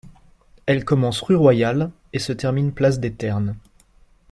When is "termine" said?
2.33-2.71